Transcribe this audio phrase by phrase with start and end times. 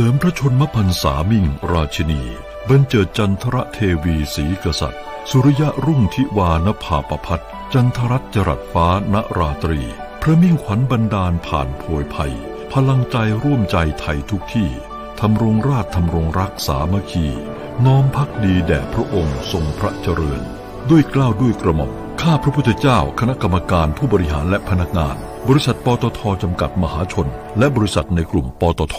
[0.00, 2.22] ลิมพระชนมพรรษามิ่งราชินี
[2.68, 7.40] บรรเจิดจันทรเทวีศรีกษัตริย์ สุริยะรุ่งทิวานภาประพัฒ
[7.74, 9.82] จันทรัตจรัสฟ้านราตรี
[10.22, 12.34] พระมิ่งขวัญบรรดาลผ่านโพยภัย
[12.72, 14.68] พลังใจร่วมใจไทยทุกที่
[15.20, 17.26] ทำรงราชทำรงรักสามัคคี
[17.84, 20.42] น้อมพักดีแด่พระองค์ทรงพระเจริญ
[20.90, 21.92] ด้วยกล้าวด้วยกระหม่อม
[22.22, 25.16] ข้าพระพุทธเจ้าคณะกรรมการผู้บริหารและพนักงาน
[25.48, 27.28] บริษัทปตทจำกัดมหาชน
[27.58, 28.98] และบริษัทในกลุ่มปตท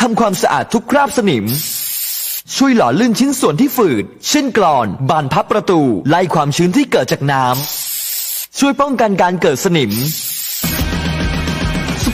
[0.00, 1.44] ทำความสะอาดทุกคราบสนิม
[2.56, 9.92] ช่วยหล่อลื่นชิ้นส่วนที่ฝืด เช่นกรอน บานพับประตู ไล่ความชื้นที่เกิดจากน้ำ ช่วยป้องกันการเกิดสนิม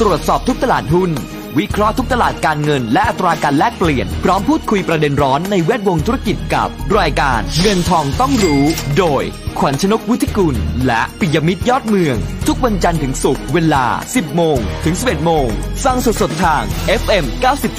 [0.00, 1.10] ตรวจสอบทุกตลาดหุ้น
[1.58, 8.62] วิเคราะห์ทุกตลาดการเงิน และอัตราการแลกเปลี่ยน พร้อมพูดคุยประเด็นร้อนในแวดวงธุรกิจกับรายการเงินทองต้องรู้
[8.98, 9.22] โดย
[9.58, 15.48] ขวัญชนกวุฒิกุล และปิยมิตรยอดเมือง ทุกวันจันทร์ถึงศุกร์เวลา 10 โมง ถึง 11 โมง
[15.84, 16.62] ฟังสดๆทาง
[17.00, 17.24] FM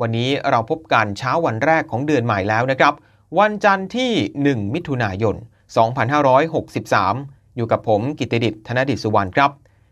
[0.00, 2.94] วันนี้เราพบกันเช้าวันแรกของเดือนใหม่แล้วนะครับ
[3.38, 4.12] วันจันทร์ที่
[4.46, 5.34] 1 มิถุนายน
[6.60, 9.50] 2563 อยู่กับผมกิตติดิษฐ์ธนดิษฐ์สุวรรณครับ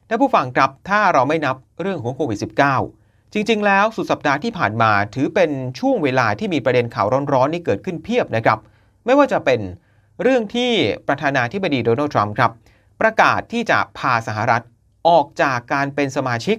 [0.08, 2.38] ท่านผู้ฟังครับถ้าเราไม่นับเรื่องของโควิด
[2.82, 8.58] -19 จริง ๆ แล้วสุดสัปดาห์ที่ผ่านมาถือเป็นช่วงเวลาที่มีประเด็นข่าวร้อนๆนี่เกิดขึ้นเพียบนะครับ
[9.04, 9.60] ไม่ว่าจะเป็น
[10.22, 10.70] เรื่องที่
[11.08, 12.52] ประธานาธิบดีโดนัลด์ทรัมป์ครับ
[13.00, 14.62] ประกาศที่จะพาสหรัฐ
[15.08, 16.56] ออกจากการเป็นสมาชิก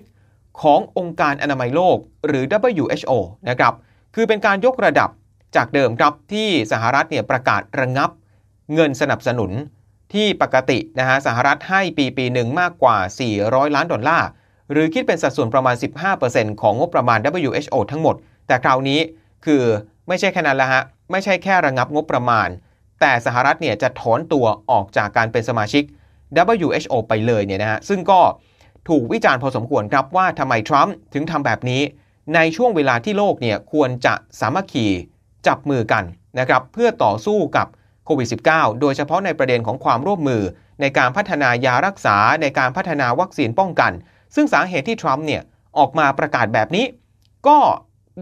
[0.61, 2.43] ขององค์การอนามัยโลกหรือ
[2.79, 3.11] WHO
[3.49, 3.73] นะครับ
[4.15, 5.09] คือเป็นการยกระดับ
[5.55, 8.09] จากเดิมครับที่สหรัฐเนี่ยประกาศระงงับ
[8.73, 9.51] เงินสนับสนุน
[10.13, 12.97] ที่ปกตินะฮะสหรัฐให้ปีปีหนึ่งมากกว่า
[13.35, 14.27] 400 ล้านดอลลาร์
[14.71, 15.75] หรือคิดเป็นสัดส่วนประมาณ
[16.17, 18.15] 15%ของงบประมาณ WHO ทั้งหมด
[18.47, 18.99] แต่คราวนี้
[19.45, 19.63] คือ
[20.07, 20.81] ไม่ใช่แค่นั้นละฮะ
[21.11, 22.49] ไม่ใช่แค่ระงงับงบประมาณ
[22.99, 25.83] แต่สหรัฐเนี่ยจะถอนตัวออกจากการเป็นสมาชิก
[26.57, 28.19] WHO ไปเลยเนี่ยนะฮะ ซึ่งก็
[28.87, 31.81] ถูกวิจารณ์พอสมควรครับว่าทำไมทรัมป์ถึงทำแบบนี้
[32.35, 34.87] ในช่วงเวลาที่โลกเนี่ยควรจะสามัคคี
[35.47, 36.03] จับมือกัน
[36.39, 37.67] นะครับเพื่อต่อสู้กับ
[38.05, 40.43] โควิด -19 โดยเฉพาะในประเด็นของความร่วมมือ
[40.81, 43.91] ในการพัฒนายารักษาในการพัฒนาวัคซีนป้องกัน
[44.35, 45.41] ซึ่งสาเหตุที่ทรัมป์เนี่ย
[45.77, 46.85] ออกมาประกาศแบบนี้
[47.47, 47.57] ก็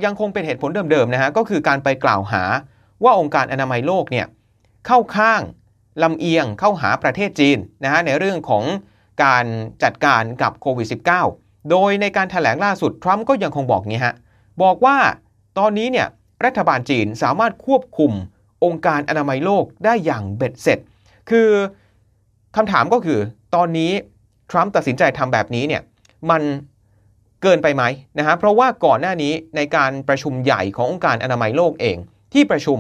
[0.03, 2.43] ยังคงเป็นเหตุผลเดิมๆนะฮะก็คือการไปกล่าวหา
[3.03, 4.25] ว่าองค์การอนามัยโลกเนี่ย
[4.87, 5.41] เข้าข้าง
[6.03, 8.63] ลำเอียงเข้าหาประเทศจีนนะฮะในเรื่องของ
[9.23, 9.45] การ
[9.83, 10.87] จัดการกับโควิด
[11.29, 14.15] -19 โดยในการถแถลงล่าสุด ทรัมป์ก็ยังคงบอกงี้ฮะ
[14.63, 14.97] บอกว่า
[15.59, 16.07] ตอนนี้เนี่ย
[16.45, 18.11] รัฐบาลจีนสามารถควบคุม
[18.65, 20.79] องค์การอนามัยโลกได้อย่างเบ็ดเสร็จ
[21.29, 21.49] คือ
[22.55, 23.19] คำถามก็คือ
[23.55, 23.91] ตอนนี้
[24.51, 25.81] ทรัมป์ตัดสินใจทำแบบนี้เนี่ย
[26.29, 26.41] มัน
[27.41, 27.83] เกินไปไหม
[28.17, 31.97] นะฮะเพราะว่าก่อนหน้านี้ในการประชุมใหญ่ขององค์การอนามัยโลกเอง
[32.33, 32.79] ที่ประชุม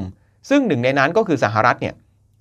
[0.49, 1.95] ซึ่งหนึ่งในนั้นก็คือสหรัฐเนี่ย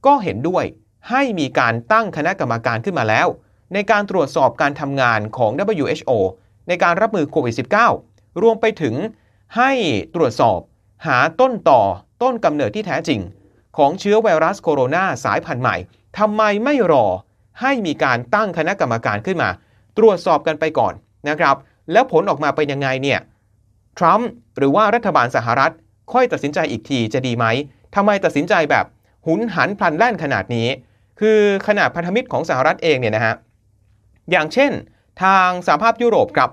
[0.07, 0.65] ก็เห็นด้วย
[1.11, 3.27] ให้มีการตั้งคณะกรรมการขึ้นมาแล้ว
[3.75, 6.11] ในการตรวจสอบการทำงานของ WHO
[6.69, 7.55] ในการรับมือโควิด
[7.99, 8.95] -19 รวมไปถึง
[9.57, 9.71] ให้
[10.15, 10.59] ตรวจสอบ
[11.07, 11.81] หาต้นต่อ
[12.23, 13.21] ต้นกำเนิดที่แท้จริง
[13.77, 15.77] ของเชื้อไวรัสโคโรนาสายพันธุ์ใหม่
[16.19, 17.07] ทำไมไม่รอ
[17.61, 19.51] ให้มีการตั้งคณะกรรมการขึ้นมา
[19.99, 20.95] ตรวจสอบกันไปก่อน
[21.29, 21.57] นะครับ
[21.93, 23.21] แล้วผลออกมาเป็นยังไงเนี่ย
[23.99, 25.73] ทรัมป์หรือว่ารัฐบาลสหรัฐ
[26.13, 27.47] ค่อยตัดสินใจอีกทีจะดีไหม
[27.95, 28.85] ทำไมตัดสินใจแบบ
[29.27, 30.69] หุนหันพลันแล่นขนาดนี้
[31.21, 33.35] คือขนาดพันธมิตรของสหรัฐเองเนี่ยนะฮะ
[34.31, 34.73] อย่างเช่น
[35.23, 36.51] ทางสหภาพยุโรปครับ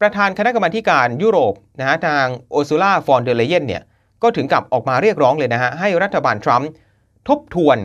[0.00, 3.82] ประธานคณะกรรมาการยุโรปนะฮะทางโอซูล่าฟอนเดเลเยนเนี่ย
[4.22, 6.70] ก็ถึงกับออกมาเรียกร้องเลยนะฮะให้รัฐบาลทรัมป์
[7.28, 7.78] ทบทวน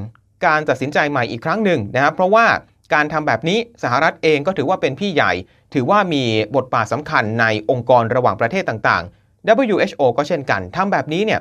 [0.46, 2.46] การตัดสินใจใหม่อีกครั้งหนึ่งนะครับเพราะว่า
[2.94, 5.32] การทำแบบนี้สหรัฐเองก็ถือว่าเป็นพี่ใหญ่
[5.74, 6.24] ถือว่ามี
[6.56, 11.40] บทบาทสำคัญในองค์กรระหว่างประเทศต่างๆ WHO ก็เช่นกันทำแบบนี้เนี่ย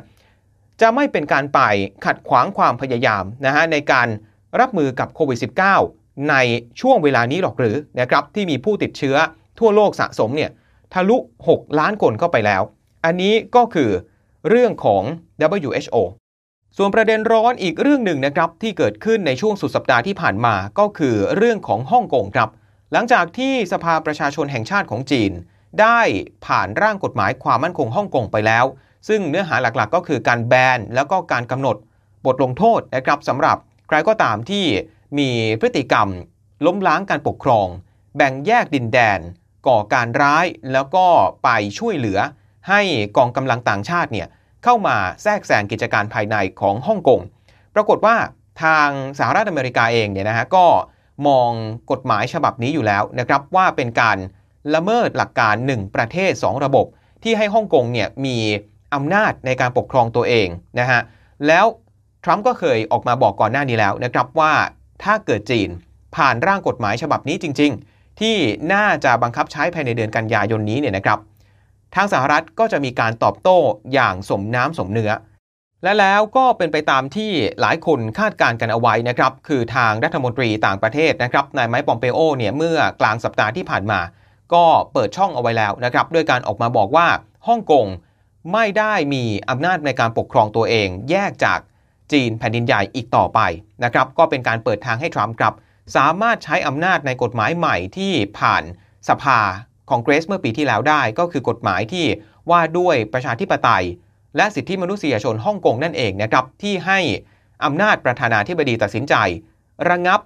[0.81, 1.61] จะไม่เป็นการไป
[2.05, 4.09] ขัดขวางความพยายามนะฮะในการ
[4.61, 5.98] รับมือกับโควิด -19
[6.31, 6.35] ใน
[6.81, 9.17] ช่วงเวลานี้หรอกหรือนะครับที่มีผู้ติดเชื้อ
[9.59, 10.51] ทั่วโลกสะสมเนี่ย
[10.93, 11.17] ทะลุ
[11.49, 12.63] 6 ล้านคนเข้าไปแล้ว
[13.05, 13.91] อันนี้ก็คือ
[14.49, 15.03] เรื่องของ
[15.57, 15.97] WHO
[16.77, 22.49] ส่วนประเด็นร้อนอีกเรื่องหนึ่งนะครับที่เกิดขึ้นในช่วงสุดสัปดาห์ที่ผ่านมาก็คือเรื่องของฮ่องกงครับ
[22.93, 25.33] หลังจากที่สภาประชาชนแห่งชาติของจีน
[25.81, 26.01] ได้
[26.47, 28.65] ผ่านร่างกฎหมายความมั่นคงฮ่องกงไปแล้ว
[29.09, 31.77] ซึ่งเนื้อหาหลักๆ ก็คือการแบนแล้วก็การกำหนด
[32.27, 33.57] บทลงโทษนะครับสำหรับ
[33.89, 34.65] ใครก็ตามที่
[35.19, 36.09] มีพฤติกรรม
[36.67, 37.67] ล้มล้างการปกครอง
[38.17, 39.21] แบ่งแยกดินแดน
[39.69, 41.07] ก่อการร้ายแล้วก็
[41.45, 42.19] ไปช่วยเหลือ
[42.69, 42.81] ให้
[43.17, 44.29] กองกำลังต่างชาติเนี่ย
[44.65, 47.21] เข้ามาแทรกแซงกิจการภายในของฮ่องกง
[47.75, 48.17] ปรากฏว่า
[48.63, 48.89] ทาง
[49.19, 50.67] สหรัฐอเมริกาเองเนี่ยนะฮะก็
[51.27, 51.51] มอง
[51.91, 54.19] กฎหมายฉบับนี้อยู่แล้วนะครับว่าเป็นการ
[54.75, 56.87] ละเมิดหลักการ 1 ประเทศ 2 ระบบ
[57.23, 58.37] ที่ให้ฮ่องกงเนี่ยมี
[58.95, 60.49] อำนาจในการปกครองตัวเอง
[60.81, 61.01] นะฮะ
[61.47, 61.67] แล้ว
[62.25, 64.53] ทรัมป์ก็เคยออกมาบอกก่อนหน้านี้แล้วนะครับว่า
[65.03, 65.69] ถ้าเกิดจีน
[66.17, 68.37] ผ่านร่างกฎหมายฉบับนี้จริง ๆ ที่
[68.73, 71.19] น่าจะบังคับใช้ภายในเดือนกันยายนนี้เนี่ยนะครับ
[71.95, 73.59] ทางสหรัฐก็จะมีการตอบโต้
[73.93, 75.13] อย่างสมน้ำสมเนื้อ
[75.83, 84.01] และแล้วก็เป็นไปตามที่หลายคนคาดการณ์กันเอาไว้นะครับ คือทางรัฐมนตรีต่างประเทศนะครับนายไมค์ปอมเปโอเนี่ยเมื่อกลางสัปดาห์ที่ผ่านมา
[84.55, 87.07] ก็เปิดช่องเอาไว้แล้วนะครับด้วยการออกมาบอกว่า
[87.49, 87.87] ฮ่องกง
[88.53, 91.59] ไม่ได้มีอำนาจในการปกครองตัวเองแยกจาก
[92.13, 93.41] จีนแผ่นดินใหญ่อีกต่อไป
[93.85, 95.55] นะครับก็เป็นการเปิดทางให้ทรัมป์ครับ
[95.97, 98.63] สามารถใช้อำนาจในกฎหมายใหม่ที่ผ่าน
[99.09, 99.41] สภา
[99.91, 102.07] คองเกรสเมื่อปีที่แล้วได้ ก็คือกฎหมายที่
[102.51, 103.85] ว่าด้วยประชาธิปไตย
[104.37, 106.99] และสิทธิมนุษยชนฮ่องกงนั่นเองนะครับที่ให้
[107.65, 109.15] อำนาจประธานาธิบดีตัดสินใจ
[109.91, 110.21] ระงับ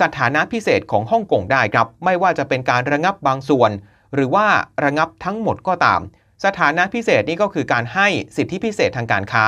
[0.00, 3.70] สถานะพิเศษของฮ่องกงได้ครับ ไม่ว่าจะเป็นการระงับบางส่วน
[4.14, 4.46] หรือว่า
[4.84, 6.00] ระงับทั้งหมดก็ตาม
[6.44, 9.46] สถานะพิเศษนี่ก็คือการให้สิทธิพิเศษทางการค้า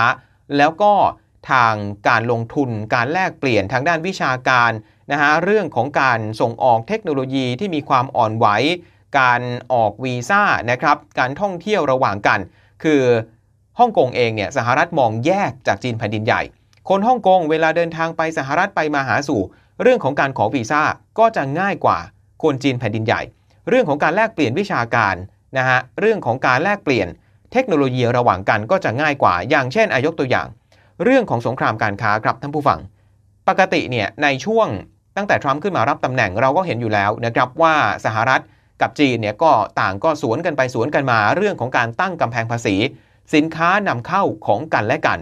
[0.56, 0.92] แล้วก็
[1.50, 1.74] ทาง
[2.08, 4.70] การลงทุน การแลกเปลี่ยนทางด้านวิชาการ
[5.12, 8.46] นะฮะเรื่องของการส่งออกเทคโนโลยีที่มีความอ่อนไหว
[9.18, 9.40] การ
[9.72, 12.40] ออกวีซ่านะครับการท่องเที่ยวระหว่างกัน
[12.82, 13.02] คือ
[13.78, 16.42] ฮ่องกงเองเนี่ยสหรัฐมองแยกจากจีนแผ่นดินใหญ่
[16.88, 19.40] คนฮ่องกงเวลาเดินทางไปสหรัฐไปมาหาสู่
[19.82, 20.82] เรื่องของการขอวีซ่า
[21.18, 21.98] ก็จะง่ายกว่า
[22.42, 23.22] คนจีนแผ่นดินใหญ่
[23.68, 25.14] เรื่องของการแลกเปลี่ยนวิชาการ
[25.58, 27.08] นะฮะเรื่องของการแลกเปลี่ยน
[27.52, 30.46] เทคโนโลยีระหว่างกันก็จะง่ายกว่า อย่างเช่นอายกตัวอย่าง
[31.02, 32.78] เรื่องของสงครามการค้าครับท่านผู้ฟัง
[33.48, 34.68] ปกติเนี่ยในช่วง
[35.16, 38.42] ตั้งแต่ทรัมป์ขึ้นมารับตำแหน่งเราก็เห็นอยู่แล้วนะครับว่าสหรัฐ
[38.80, 42.76] กับจีนเนี่ยก็ต่างก็สวนกันไปสวนกันมาเรื่องของการตั้งกำแพงภาษี
[43.34, 45.18] สินค้านำเข้าของกันและกัน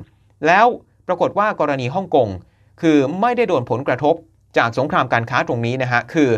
[0.46, 0.66] แล้ว
[1.06, 2.28] ปรากฏว่ากรณีฮ่องกง
[2.80, 4.14] คือไม่ได้โดนผลกระทบ
[4.58, 6.30] จากสงครามการค้าตรงนี้นะฮะคือ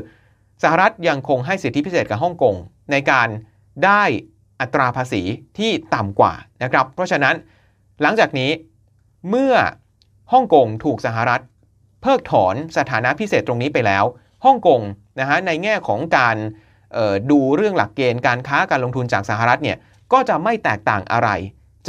[0.63, 2.55] สหรัฐยังคงให้สิทธิพิเศษกับฮ่องกง
[2.91, 3.29] ในการ
[3.85, 4.03] ได้
[4.61, 5.23] อัตราภาษี
[5.59, 7.35] ที่ต่ำกว่านะครับ เพราะฉะนั้น
[8.03, 8.51] หลังจากนี้
[9.31, 9.55] เมื่อ
[10.33, 11.43] ฮ่องกงถูกสหรัฐ
[12.03, 14.05] เพิกถอนสถานะพิเศษตรงนี้ไปแล้ว
[14.45, 14.81] ฮ่องกง
[15.21, 16.37] นะฮะในแง่ของการ
[17.31, 19.77] ดูเรื่องหลักเกณฑ์การค้าการลงทุนจากสหรัฐเนี่ย
[20.13, 21.29] ก็จะไม่แตกต่างอะไร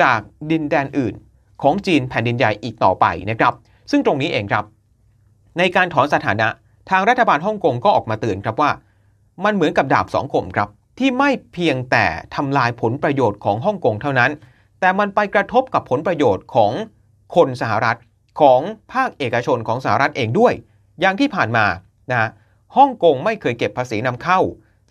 [0.02, 0.20] จาก
[0.52, 1.14] ดินแดนอื่น
[1.62, 3.54] ของจีนแผ่นดินใหญ่อีกต่อไปนะครับ
[3.92, 4.66] ซึ่งตรงนี้เองครับ
[5.58, 6.48] ในการถอนสถานะ
[6.90, 8.72] ทางรัฐบาลฮ่องกงก็ออกมาเตือนครับว่า
[9.44, 10.70] มันเหมือนกับดาบสองคมครับ
[11.00, 12.06] ที่ไม่เพียงแต่
[12.36, 14.32] ทำลายผลประโยชน์ของฮ่องกงเท่านั้น
[14.80, 16.72] แต่มันไปกระทบกับผลประโยชน์ของ
[17.36, 17.98] คนสหรัฐ
[18.42, 18.62] ของ
[18.94, 20.54] ภาคเอกชนของสหรัฐเองด้วย
[21.02, 21.66] อย่างที่ผ่านมา
[22.12, 22.30] นะ
[22.78, 24.40] ฮ่องกงไม่เคยเก็บภาษีนำเข้า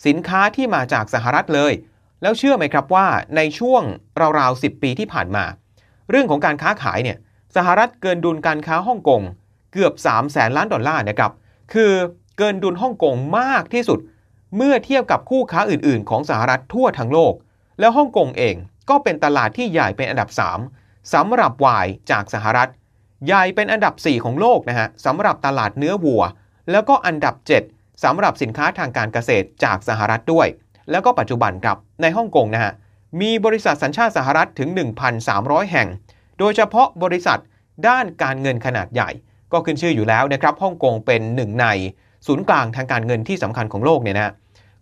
[0.06, 1.72] สินค้าที่มาจากสหรัฐเลย
[2.22, 3.06] แล้วเชื่อไหมครับว่า
[3.36, 3.82] ในช่วง
[4.38, 5.44] ราวๆ10 ปีที่ผ่านมา
[6.10, 7.18] เรื่องของการค้าขายเนี่ย
[7.56, 9.22] สหรัฐเกินดุลการค้าฮ่องกง
[9.72, 11.32] เกือบ3แสนล้านดอลลาร์นะครับ
[11.72, 11.92] คือ
[12.38, 13.98] เกินดุลฮ่องกงมากที่สุด
[14.56, 17.34] เมื่อเทียบกับคู่ค้าอื่นๆ ของสหรัฐทั่วทั้งโลก
[17.80, 18.54] แล้วฮ่องกงเอง
[18.90, 20.30] ก็เป็นตลาดที่ใหญ่เป็นอันดับ
[20.60, 20.81] 3
[21.14, 22.68] สำหรับวายจากสหรัฐ
[23.26, 26.22] ใหญ่เป็นอันดับ 4 ของโลกนะฮะสำหรับตลาดเนื้อวัว
[26.70, 27.34] แล้วก็อันดับ
[27.68, 30.46] 7สำหรับสินค้าทางการเกษตรจากสหรัฐด้วย
[30.90, 32.72] แล้วก็ปัจจุบันครับในฮ่องกงนะฮะ
[33.20, 34.68] มีบริษัทสัญชาติสหรัฐถึง
[35.20, 35.88] 1,300 แห่ง
[36.38, 37.40] โดยเฉพาะบริษัท
[37.88, 39.10] ด้านการเงินขนาดใหญ่
[39.52, 41.66] ก็ขึ้นชื่ออยู่แล้วนะครับฮ่องกงเป็นหนึ่งใน
[42.26, 44.32] ศูนย์กลางทางการเงินที่สำคัญของโลกเนี่ยนะ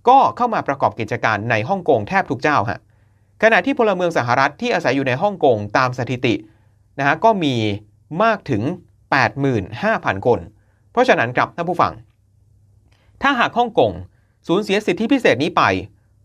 [0.08, 2.78] ก็เข้ามาประกอบกิจการในฮ่องกงแทบทุกเจ้าฮะ
[3.42, 6.34] ขณะที่พลเมืองสหรัฐที่อาศัยอยู่ในฮ่องกงตามสถิติ
[6.98, 7.54] นะฮะก็มี
[8.22, 8.62] มากถึง
[9.44, 10.38] 85,000 คน
[10.92, 11.92] เพราะฉะนั้นครับท่านผู้ฟัง
[13.22, 13.92] ถ้าหากฮ่องกง
[14.48, 15.62] สูญเสียสิทธิพิเศษนี้ไป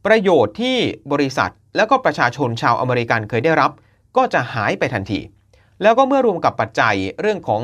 [0.05, 0.77] ประโยชน์ที่
[1.12, 3.72] บริษัทแล้วก็ประชาชนชาวอเมริกันเคยได้รับ
[4.17, 5.19] ก็จะหายไปทันที
[5.81, 7.62] แล้วก็เมื่อรวมกับปัจจัยเรื่องของ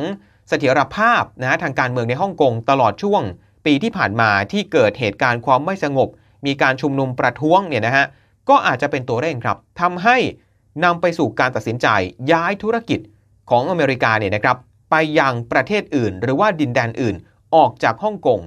[0.49, 3.21] เสถียรภาพนะฮะทางการเมืองในฮ่องกงตลอดช่วง
[3.65, 6.09] ปีที่ผ่านมาที่เกิดเหตุการณ์ความไม่สงบ
[6.45, 8.05] มีการชุมนุมประท้วงเนี่ยนะฮะ
[8.49, 10.17] ก็อาจจะเป็นตัวเร่งครับทำให้
[10.83, 11.87] นำไปสู่การตัดสินใจ
[12.31, 12.99] ย้ายธุรกิจ
[13.49, 14.57] ของอเมริกาเนี่ยนะครับ
[14.91, 17.15] ไปยังประเทศอื่น หรือว่าดินแดนอื่น
[17.55, 18.39] ออกจากฮ่องกง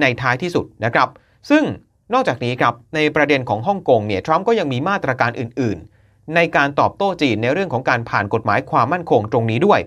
[0.00, 1.08] ในท้ายที่สุดนะครับ
[1.50, 1.64] ซึ่ง
[2.12, 9.80] นอกจากนี้ครับในประเด็นของฮ่องกงเนี่ยทรัมป์ก็ยังมีมาตรการอื่น ๆ ในการตอบโต้จีนในเรื่องของการผ่านกฎหมายความมั่นคงตรงนี้ด้วย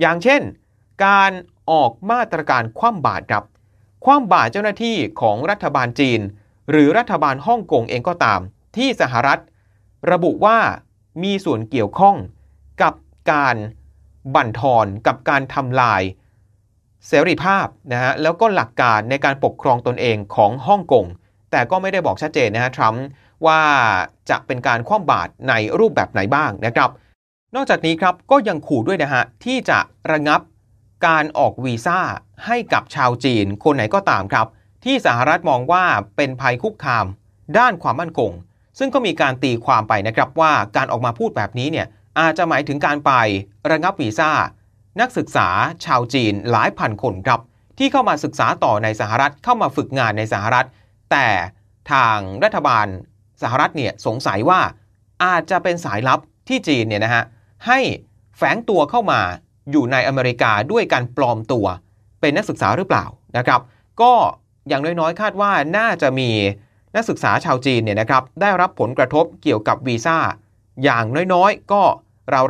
[0.00, 0.40] อย่างเช่น
[1.06, 1.32] การ
[1.70, 3.44] ออกมาตรการคว่ำบาตรครับ
[4.04, 6.20] คว่ำบาตรเจ้าหน้าที่ของรัฐบาลจีน
[6.70, 8.40] หรือรัฐบาลฮ่องกงเองก็ตาม
[8.76, 9.40] ที่สหรัฐ
[10.10, 10.58] ระบุว่า
[11.22, 12.16] มีส่วนเกี่ยวข้อง
[12.82, 12.94] กับ
[13.32, 13.56] การ
[14.34, 16.02] บั่นทอนกับการทำลาย
[17.06, 21.04] เสรีภาพนะฮะแล้วก็หลักการในการปกครองตนเองของฮ่องกง
[21.50, 23.04] แต่ก็ไม่ได้บอกชัดเจนนะฮะทรัมป์
[23.46, 23.62] ว่า
[24.30, 26.90] จะเป็นการคว่ำบาตรในรูปแบบไหนบ้างนะครับ
[27.54, 29.78] นอกจากนี้ครับก็ยังขู่ด้วยนะฮะที่จะ
[30.12, 30.40] ระงับ
[31.06, 32.00] การออกวีซ่า
[32.46, 34.46] ให้กับชาวจีนคนไหนก็ตามครับ
[34.84, 35.84] ที่สหรัฐมองว่า
[36.16, 37.06] เป็นภัยคุกคาม
[37.58, 38.30] ด้านความมั่นคง
[38.78, 41.86] ซึ่งก็มีการตีความไปนะครับว่าการออกมาพูดแบบนี้เนี่ย
[42.20, 43.12] อาจจะหมายถึงการไป
[43.70, 44.30] ระงับวีซ่า
[45.00, 45.48] นักศึกษา
[45.84, 47.40] ชาวจีนหลายพันคนครับ
[47.78, 50.66] ที่เข้ามาศึกษาต่อในสหรัฐเข้ามาฝึกงานในสหรัฐ
[51.10, 51.28] แต่
[51.92, 52.86] ทางรัฐบาล
[53.42, 54.60] สหรัฐเนี่ยสงสัยว่า
[55.24, 57.24] อาจจะเป็นสายลับที่จีนเนี่ยนะฮะ
[57.66, 57.78] ให้
[58.36, 59.20] แฝงตัวเข้ามา
[59.70, 61.66] อยู่ในอเมริกาด้วยการปลอมตัว
[62.20, 63.60] เป็นนักศึกษาหรือเปล่านะครับ
[64.02, 64.12] ก็
[64.68, 66.30] อย่างน้อยๆ คาดว่าน่าจะมี
[66.94, 70.18] นักศึกษาชาวจีนเนี่ยนะครับได้รับผลกระทบเกี่ยวกับวีซ่า
[70.84, 71.04] อย่าง
[71.34, 71.82] น้อยๆ ก็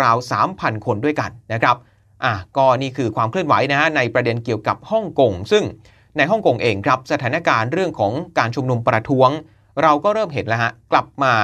[0.04, 1.76] ราวๆ 3,000 คนด้วยกันนะครับ
[2.24, 5.64] อะก็นี่คือความเคลื่อนไหวนะฮะในประเด็นเกี่ยวกับฮ่องกงซึ่ง
[6.16, 9.30] ในฮ่องกงเองครับสถานการณ์เรื่องของการชุมนุมประท้วง
[9.82, 11.34] เราก็เริ่มเห็นแล้วฮะกลับมา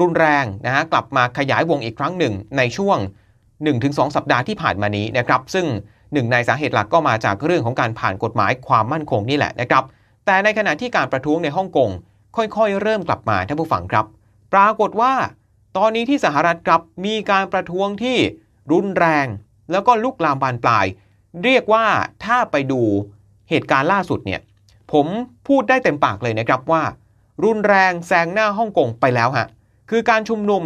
[0.00, 2.98] รุนแรงนะฮะกลับมาขยายวงอีกครั้งหนึ่งในช่วง
[3.56, 5.66] 1-2 สัปดาห์ที่ผ่านมานี้นะครับซึ่ง
[6.12, 9.84] หนึ่งในสาเหตุหลักก็มาจากเรื่องของการผ่านกฎหมายความมั่นคงนี่แหละนะครับ
[10.26, 11.90] แต่ในขณะที่การประท้วงในฮ่องกง
[12.36, 14.06] ค่อยๆ เริ่มกลับมาท่านผู้ฟังครับ
[14.52, 15.12] ปรากฏว่า
[15.76, 18.16] ตอนนี้ที่สหรัฐครับมีการประท้วงที่
[18.72, 19.26] รุนแรง
[19.70, 20.86] แล้วก็ลุกลามบานปลาย
[21.44, 21.86] เรียกว่า
[22.24, 22.80] ถ้าไปดู
[23.50, 24.40] เหตุการณ์ล่าสุดเนี่ย
[24.92, 25.06] ผม
[25.48, 26.82] พูดได้เต็มปากเลยนะครับว่า
[27.44, 29.46] รุนแรงแซงหน้าฮ่องกงไปแล้วฮะ
[29.90, 30.62] คือการชุมนุม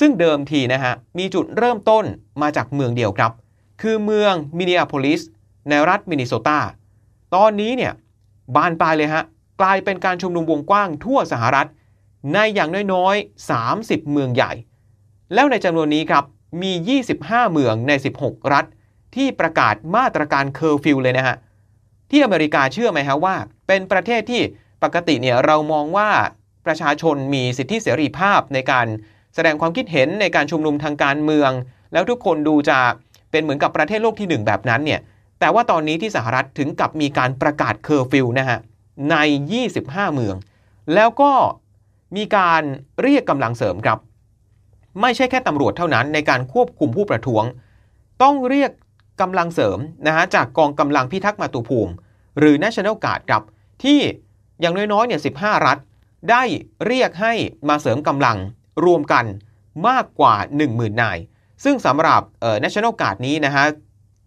[0.00, 2.04] ซึ่งเดิมทีนะฮะมีจุดเริ่มต้น
[2.42, 3.32] มาจากเมืองเดียวครับ
[3.82, 5.20] คือเมืองมินนิอาโพลิส
[5.68, 6.60] ในรัฐมินนิโซตา
[7.34, 7.92] ตอนนี้เนี่ย
[8.54, 9.24] บานปลายเลยฮะ
[9.60, 11.68] กลายเป็นการชุมนุมวงกว้างทั่วสหรัฐ
[12.32, 14.52] ในอย่างน้อยๆ 30 เมืองใหญ่
[15.34, 16.24] แล้วในจำนวนนี้ครับ
[16.62, 18.64] มี 25 เมืองใน 16 รัฐ
[19.16, 21.36] ที่ประกาศมาตรการเคอร์ฟิวเลยนะฮะ
[22.10, 23.34] ที่อเมริกาเชื่อไหมฮะว่า
[23.66, 24.42] เป็นประเทศที่
[24.82, 26.10] ปกติเนี่ยเรามองว่า
[26.66, 28.86] ประชาชนมีสิทธิเสรีภาพในการ
[29.34, 31.50] แสดงความคิดเห็นในการชุมนุมทางการเมือง
[31.92, 32.78] แล้วทุกคนดูจะ
[33.30, 35.00] เป็นเหมือนกับประเทศโลกที่ 1 แบบนั้นเนี่ย
[35.40, 38.58] แต่ว่าตอนนี้ที่สหรัฐถึงกับมีการประกาศเคอร์ฟิวนะฮะ
[39.10, 39.16] ใน
[39.64, 40.36] 25 เมือง
[40.94, 41.32] แล้วก็
[42.16, 42.62] มีการ
[43.02, 43.98] เรียกกำลังเสริมครับ
[45.00, 47.44] ไม่ใช่แค่ตำรวจเท่านั้นในการควบคุมผู้ประท้วง
[48.22, 48.70] ต้องเรียก
[49.20, 51.92] กำลังเสริมนะฮะจากกองกำลังพิทักษ์มาตุภูมิ
[52.38, 53.42] หรือ National Guard ครับ
[53.82, 54.00] ที่
[54.60, 55.78] อย่างน้อยๆเนี่ย15 รัฐ
[56.30, 56.42] ได้
[56.86, 57.32] เรียกให้
[57.68, 58.36] มาเสริมกำลัง
[58.84, 59.24] รวมกัน
[59.88, 60.34] มากกว่า
[60.68, 61.18] 10,000 นาย
[61.64, 63.64] ซึ่งสำหรับเอ่อ National Guard นี้นะฮะ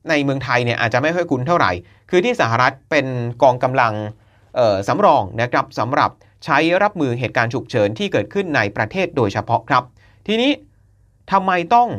[0.09, 1.71] ในเมืองไทยเนี่ยอาจจะไม่ค่อยคุ้นเท่าไหร่
[2.09, 3.05] คือที่สหรัฐเป็น
[3.43, 3.93] กองกำลัง
[4.87, 6.11] สำรองนะครับสำหรับ
[6.45, 9.83] ใช้รับมือเหตุการณ์ฉุกเฉินที่เกิดขึ้นในประเทศโดยเฉพาะครับ
[10.27, 10.51] ทีนี้
[11.31, 11.89] ทำไมต้อง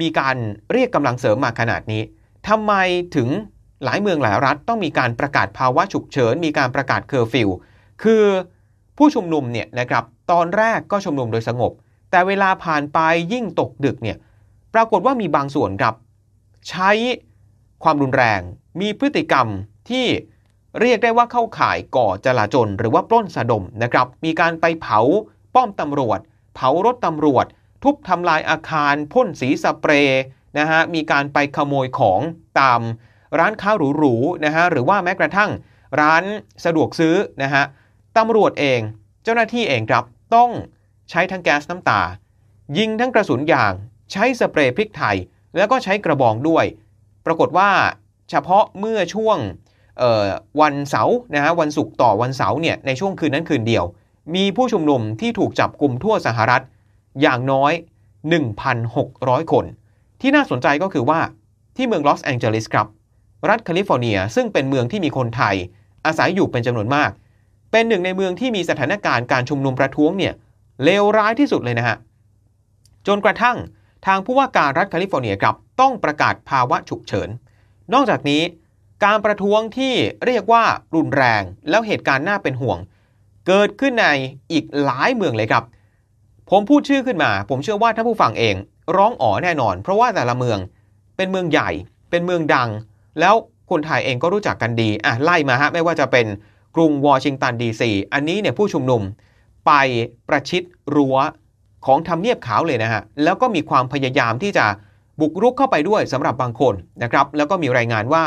[0.00, 0.36] มีการ
[0.72, 2.02] เรียกกำลังเสริมมาขนาดนี้
[2.48, 2.72] ทำไม
[3.16, 3.28] ถึง
[3.84, 7.48] หลายเมืองหลายรัฐต้องมีการประกาศภาวะฉุกเฉิน มีการประกาศเคอร์ฟิว
[8.02, 8.24] คือ
[8.98, 11.72] ผู้ชุมนุมเนี่ยนะครับตอนแรกก็ชุมนุมโดยสงบ
[12.10, 12.98] แต่เวลาผ่านไป
[13.32, 14.16] ยิ่งตกดึกเนี่ย
[14.74, 15.94] ปรากฏว่ามีบางส่วนครับ
[16.68, 16.90] ใช้
[17.82, 18.40] ความรุนแรง
[18.80, 19.46] มีพฤติกรรม
[19.90, 20.06] ที่
[20.80, 25.00] เรียกได้ว่าเข้าข่ายก่อจลาจลหรือว่าปล้นสะดมนะครับ มีการไปเผา
[25.54, 26.18] ป้อมตำรวจ
[26.54, 27.46] เผารถตำรวจ
[27.82, 30.20] ทุบทำลายอาคารพ่นสีสเปรย์
[30.58, 32.20] นะฮะมีการไปขโมยของ
[32.60, 32.80] ตาม
[33.38, 35.50] ร้านค้าหรูๆนะฮะหรือว่าแม้กระทั่ง
[36.00, 36.24] ร้าน
[36.64, 37.64] สะดวกซื้อนะฮะ
[38.18, 38.80] ตำรวจเอง
[39.24, 40.04] เจ้าหน้าที่เองครับ
[40.34, 40.50] ต้อง
[41.10, 42.02] ใช้ทั้งแก๊สน้ำตา
[42.78, 43.72] ยิงทั้งกระสุนยาง
[44.12, 45.16] ใช้สเปรย์พริกไทย
[45.56, 46.64] แล้วก็ใช้กระบองด้วย
[47.26, 47.70] ปรากฏว่า
[48.30, 49.38] เฉพาะเมื่อช่วง
[50.60, 53.84] วันเสาร์นะฮะวันศุกร์ต่อวันเสาร์เนี่ยในช่วงคืนนั้นคืนเดียว
[54.34, 56.62] มีผู้ชุมนุมที่ถูกจับกลุ่มทั่วสหรัฐ
[57.22, 57.72] อย่างน้อย
[58.62, 59.64] 1,600 คน
[60.20, 61.20] ที่น่าสนใจก็คือว่า
[61.76, 62.86] ที่เมืองลอสแองเจลิสครับ
[63.48, 65.54] รัฐแคลิฟอร์เนียซึ่งเป็นเมืองที่มีคนไทย
[66.06, 67.10] อาศัยอยู่เป็นจำนวนมาก
[67.72, 70.34] เป็นหนึ่งในเมืองที่มีสถานการณ์การชุมนุมประท้วงเนี่ย
[70.84, 71.96] เลวร้ายที่สุดเลยนะฮะ
[73.06, 73.56] จนกระทั่ง
[74.06, 77.28] ทางผู้ว่าการรัฐแคลิฟอร์เนียครับต้องประกาศภาวะฉุกเฉิน
[77.94, 78.42] นอกจากนี้
[79.04, 79.94] การประท้วงที่
[80.26, 82.78] เรียกว่ารุนแรง แล้วเหตุการณ์น่าเป็นห่วง
[83.46, 84.06] เกิดขึ้นใน
[84.52, 85.64] อีกหลายเมืองเลยครับ
[86.50, 88.54] ผมพูดชื่อขึ้นมา ผมเชื่อว่าท่านผู้ฟังเอง
[88.96, 90.58] ร้องอ๋อแน่นอน เพราะว่าแต่ละเมือง
[91.16, 91.70] เป็นเมืองใหญ่
[92.10, 92.68] เป็นเมืองดัง
[93.20, 93.34] แล้ว
[93.70, 96.26] คนไทยเองก็รู้จักกันดีอะไล่มาฮะไม่ว่าจะเป็น
[96.76, 99.02] กรุงวอชิงตันดีซีอันนี้เนี่ยผู้ชุมนุม
[99.66, 99.72] ไป
[100.28, 100.62] ประชิด
[100.94, 101.16] รั้ว
[101.86, 104.66] ของทำเนียบขาวเลยนะฮะ แล้วก็มีความพยายามที่จะ
[105.20, 108.24] บุกรุกเข้าไปด้วยสำหรับบางคนนะครับ แล้วก็มีรายงานว่า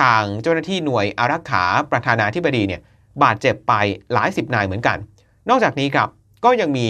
[0.00, 2.80] ทางเจ้าหน้าที่หน่วยอารักขาประธานาธิบดีเนี่ย
[3.22, 3.72] บาดเจ็บไป
[4.12, 4.98] หลายสิบนายเหมือนกัน
[5.48, 6.08] นอกจากนี้ครับ
[6.44, 6.88] ก็ยังมี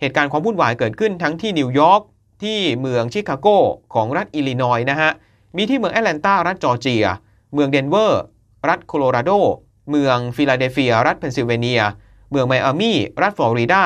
[0.00, 2.02] เหตุการณ์ความวุ่นวายเกิดขึ้นทั้งที่นิวยอร์ก
[2.42, 3.46] ที่เมืองชิคาโก
[3.94, 5.10] ของรัฐอิลลินอยส์นะฮะ
[5.56, 7.06] มีที่เมืองแอตแลนตารัฐจอร์เจีย
[7.54, 8.22] เมืองเดนเวอร์
[8.68, 9.30] รัฐโคโลราโด
[9.90, 11.82] เมืองฟิลาเดลเฟีย รัฐเพนซิลเวเนีย
[12.30, 12.92] เมืองไมอามี
[13.22, 13.82] รัฐฟลอริดา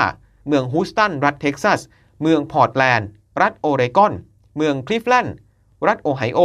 [0.48, 1.80] เมืองฮูสตัน รัฐเท็กซัส
[2.22, 3.08] เมืองพอร์ตแลนด์
[3.42, 4.12] รัฐโอเรกอน
[4.56, 5.34] เมืองคลิฟแลนด์
[5.88, 6.40] รัฐโอไฮโอ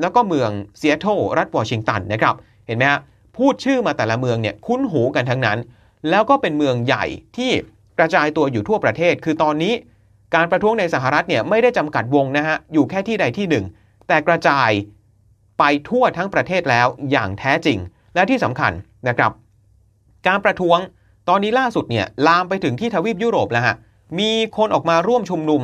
[0.00, 2.34] แล้วก็เมืองเซียโตรรัฐวอชิงตันนะครับ
[2.66, 3.00] เห็นไหมฮะ
[3.36, 5.58] พูดชื่อมาแต่ละเมืองเนี่ยคุ้นหูกันทั้งนั้น
[6.10, 7.04] แล้วก็เป็นเมืองใหญ่
[7.36, 7.50] ที่
[7.98, 9.74] กระจายตัวอยู่ทั่วประเทศ คือตอนนี้
[10.34, 13.64] การประท้วงในสหรัฐเนี่ยไม่ได้จำกัดวงนะฮะอยู่แค่ที่ใดที่หนึ่ง
[14.08, 14.70] แต่กระจาย
[15.58, 17.78] ไปทั่วทั้งประเทศแล้วอย่างแท้จริง
[18.14, 18.72] และที่สำคัญ
[19.08, 19.32] นะครับ
[20.26, 20.78] การประท้วง
[21.28, 23.76] ตอนนี้ล่าสุดเนี่ยลามไปถึงที่ทวีปยุโรปแล้วฮะ
[24.18, 25.62] มีคนออกมาร่วมชุมนุม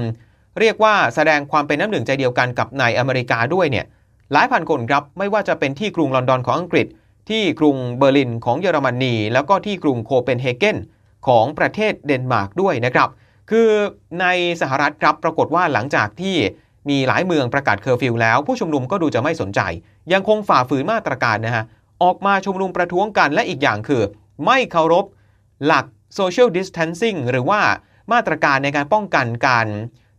[0.61, 3.87] เรียกว่าแสดงความเป็นน้ำหนึ่งใจเดียวกันกับในอเมริกาด้วยเนี่ย
[4.33, 6.87] หลายพันคนครับไม่ว่าจะเป็นที่กรุงลอนดอนของอังกฤษ
[7.31, 10.77] ที่กรุงเบอร์ลินของเยอรมนี แล้วก็ที่กรุงโคเปนเฮเกน
[11.29, 13.09] ของประเทศเดนมาร์กด้วยนะครับ
[13.51, 13.69] คือ
[14.21, 14.27] ใน
[14.61, 16.37] สหรัฐครับปรากฏว่าหลังจากที่
[16.91, 19.61] มีหลายเมืองประกาศเคอร์ฟิวแล้ว ผู้ชุมนุมก็ดูจะไม่สนใจ
[20.13, 21.65] ยังคงฝ่าฝืนมาตรการนะฮะ
[22.03, 24.03] ออกมาชุมนุมประท้วงกันและอีกอย่างคือ
[24.47, 25.05] ไม่เคารพ
[25.67, 25.85] หลัก
[26.19, 27.61] social distancing หรือว่า
[28.13, 29.67] มาตรการในการป้องกันการ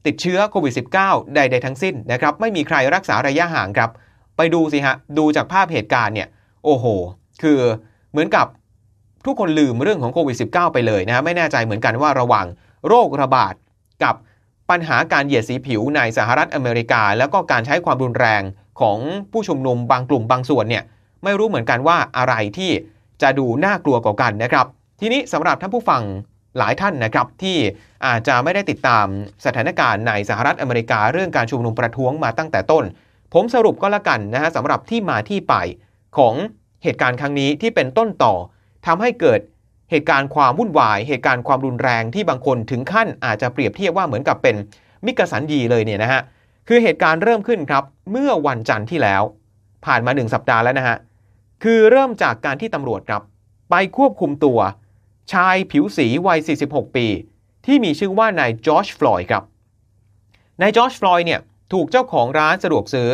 [0.05, 3.89] ติดเชื้อโควิด -19 ใดๆทั้งสิ้นนะครับไม่มีใครรักษาระยะห่างครับ
[4.37, 6.27] ไปดูสิฮะ ดูจากภาพเหตุการณ์เนี่ย
[6.65, 6.85] โอ้โห
[7.41, 7.59] คือ
[8.11, 8.47] เหมือนกับ
[9.25, 12.45] ทุกคนลืมเรื่องของโควิด -19 ไปเลยนะไม่แน่ใจเหมือนกันว่าระหว่าง
[12.87, 13.53] โรคระบาด
[14.03, 14.15] กับ
[14.69, 18.41] ปัญหาการเหยียดสีผิวในสหรัฐอเมริกา แล้วก็การใช้ความรุนแรง
[18.81, 18.97] ของ
[19.31, 20.83] ผู้ชุมนุมบางกลุ่มบางส่วนเนี่ย
[21.23, 22.71] ไม่รู้เหมือนกันว่าอะไรที่
[23.21, 24.65] จะดูน่ากลัวกว่ากันนะครับ
[24.99, 26.01] ทีนี้สำหรับท่านผู้ฟัง
[26.57, 27.57] หลายท่านนะครับที่
[28.05, 29.05] อาจจะไม่ได้ติดตาม
[29.45, 32.83] สถานการณ์ในสหรัฐอเมริกาเรื่องการชุมนุมประท้วงมาตั้งแต่ต้น
[33.33, 35.55] ผมสรุปก็แล้วกันนะฮะสำหรับที่มาที่ไป
[36.17, 36.33] ของ
[36.83, 38.33] เหตุการณ์ครั้งนี้ที่เป็นต้นต่อ
[38.85, 39.39] ทำให้เกิด
[39.91, 44.55] เหตุการณ์ความวุ่นวาย เหตุการณ์ความรุนแรงที่บางคนถึงขั้นอาจจะเปรียบเทียบว่าเหมือนกับเป็น
[45.05, 46.21] มิคสัญญีเลยเนี่ยนะฮะ
[46.67, 49.23] คือเหตุการณ์เริ่มขึ้นครับเมื่อวันจันทร์ที่แล้ว
[49.85, 50.97] ผ่านมาหนึ่งสัปดาห์แล้วนะฮะ
[51.63, 53.21] คือเริ่มจากการที่ตำรวจครับ
[53.69, 54.59] ไปควบคุมตัว
[55.33, 57.07] ชายผิวสีวัย 46 ปี
[57.65, 59.43] ที่มีชื่อว่านายจอร์จฟลอยด์ครับ
[60.61, 61.39] นายจอร์จฟลอยด์เนี่ย
[61.73, 63.09] ถูกเจ้าของร้านสะดวกซื้อ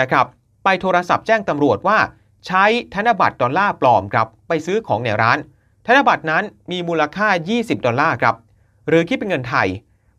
[0.00, 0.26] นะครับ
[0.64, 1.98] ไปโทรศัพท์แจ้งตำรวจว่า
[2.46, 2.64] ใช้
[2.94, 5.38] ธนบัตรดอลลาร์ปลอมครับไปซื้อของในร้าน
[5.86, 8.34] ธนบัตรนั้นมีมูลค่า 20 ดอลลาร์ครับ
[8.88, 9.68] หรือคิดเป็นเงินไทย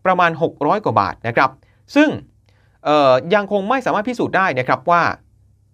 [0.05, 1.49] ประมาณ 600 กว่าบาทนะครับ
[1.95, 2.09] ซึ่ง
[3.33, 5.03] ยังคงไม่สามารถพิสูจน์ได้นะครับว่า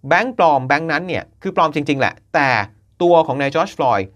[0.08, 2.48] แบงค์ปลอมแบงค์นั้นเนี่ยคือปลอมจริง ๆ แหละ แต่
[3.02, 4.06] ตัวของนายจอร์จฟลอยด์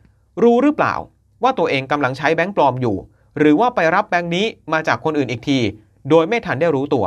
[0.42, 0.94] รู้หรือเปล่า
[1.42, 2.96] ว่าตัวเองกำลังใช้แบงค์ปลอมอยู่
[3.38, 5.58] หรือว่าไปรับแบงค์นี้มาจากคนอื่นอีกที
[6.10, 7.04] โดยไม่ทันได้รู้ตัว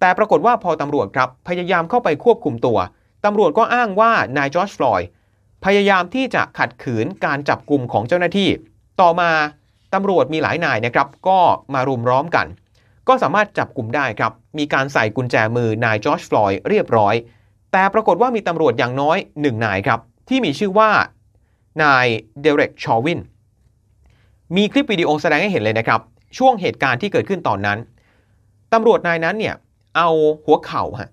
[0.00, 2.78] แต่ปรากฏว่าพอตำรวจครับพยายามเข้าไปควบคุมตัว
[3.24, 5.08] ตำรวจก็อ้างว่านายจอร์จฟลอยด์
[5.64, 8.48] พยายามที่จะขัดขืนการจับกลุ่มของเจ้าหน้าที่
[9.00, 9.30] ต่อมา
[9.94, 11.38] ตำรวจมีหลายนายนะครับ ก็
[11.74, 12.46] มารุมร้อมกัน
[13.08, 17.14] ก็สามารถจับกลุ่มได้ครับ มีการใส่กุญแจมือนายจอร์จฟลอยด์เรียบร้อย
[17.72, 20.90] แต่ปรากฏว่ามีตำรวจอย่างน้อยหนึ่งนายครับ ที่มีชื่อว่า
[21.82, 22.06] นาย
[22.40, 23.20] เดเร็กชอวิน
[24.56, 26.00] มีคลิปวิดีโอแสดงให้เห็นเลยนะครับ
[26.38, 27.78] ช่วงเหตุการณ์ที่เกิดขึ้นตอนนั้น
[28.72, 29.54] ตำรวจนายนั้นเนี่ย
[29.96, 30.10] เอา
[30.44, 31.10] หัวเข่าฮะ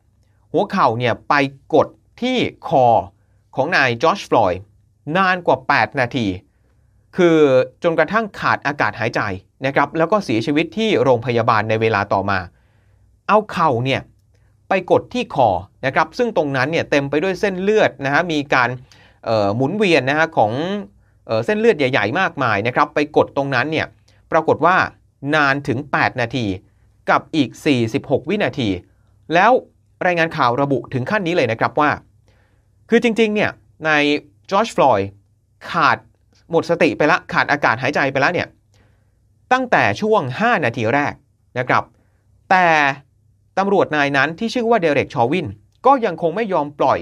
[0.54, 1.34] หัวเข่าเนี่ยไป
[1.76, 1.88] กด
[2.22, 2.86] ที่คอ
[3.56, 4.62] ของนายจอร์จฟลอยด์
[5.18, 6.26] นานกว่า 8 นาที
[7.18, 7.38] คือ
[7.84, 9.22] จนกระทั่งขาดอากาศหายใจ
[9.66, 12.40] นะครับแล้วก็เสียชีวิตที่โรงพยาบาลในเวลาต่อมา
[13.28, 14.02] เอาเข่าเนี่ย
[14.70, 15.50] ไปกดที่คอ
[15.86, 18.70] นะครับซึ่งตรงนั้นเนี่ยเต็มไปด้วยเส้นเลือดนะฮะมีการ
[19.56, 20.52] หมุนเวียนนะฮะของ
[21.46, 23.88] เส้นเลือดใหญ่ ๆ มากมายนะครับ ไปกดตรงนั้นเนี่ย
[24.32, 24.76] ปรากฏว่า
[25.36, 26.46] นานถึง 8 นาที
[27.10, 27.50] กับอีก
[27.90, 28.70] 46 วินาที
[29.34, 29.52] แล้ว
[30.06, 31.90] รายงานข่าวระบุถึงขั้นนี้เลยนะครับว่า
[32.90, 33.52] คือจริง ๆ เนี่ย
[33.86, 33.92] ใน
[34.50, 35.10] จอร์จฟลอยด์
[35.70, 35.98] ขาด
[36.52, 38.48] หมดสติไปละขาดอากาศหายใจไปแล้วเนี่ย
[39.52, 41.14] ตั้งแต่ช่วง 5 นาทีแรก
[41.60, 41.84] นะครับ
[42.50, 42.68] แต่
[43.58, 45.48] ตำรวจนายนั้นที่ชื่อว่าเดเร็กชอวิน
[45.86, 47.00] ก็ยังคงไม่ยอมปล่อย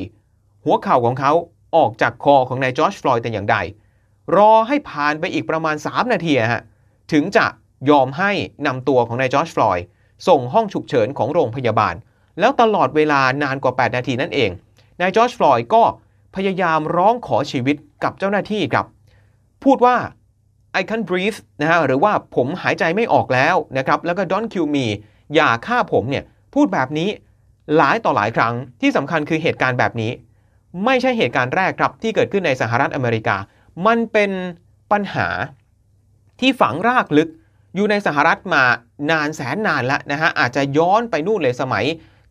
[0.66, 1.32] หัวเข่าของเขา
[1.76, 3.58] ออกจากคอของนายจอร์จฟลอยด์แต่อย่างใด
[4.38, 6.62] รอให้ผ่านไปอีกประมาณ 3 นาทีฮะ
[7.12, 7.46] ถึงจะ
[7.90, 8.32] ยอมให้
[8.68, 9.78] นำตัวของนายจอร์จฟลอย
[10.28, 11.96] ส่งห้องฉุกเฉินของโรงพยาบาล
[12.40, 14.50] แล้วตลอดเวลานานกว่า 8 นาทีนั่นเอง
[15.02, 15.84] นายจอร์จฟลอยก็
[16.36, 18.86] พยายามร้องขอชีวิตกับเจ้าหน้าที่ครับ
[19.64, 19.96] พูดว่า
[20.80, 24.86] I can't breathe นะฮะหรือว่าผมหายใจไม่ออกแล้วนะครับ แล้วก็ don't kill me
[25.36, 27.10] อย่าฆ่าผมเนี่ย พูดแบบนี้
[27.78, 30.12] หลายต่อหลายครั้งที่สำคัญคือเหตุการณ์แบบนี้
[30.86, 33.36] ไม่ใช่เหตุการณ์แรกครับที่เกิดขึ้นในสหรัฐอเมริกา
[33.88, 34.32] มันเป็น
[34.92, 35.28] ปัญหา
[36.40, 37.30] ที่ฝังรากลึก
[37.76, 38.64] อยู่ในสหรัฐมา
[39.12, 41.86] นานแสนนานแล้วนะฮะอาจจะย้อนไปนู่นเลยสมัย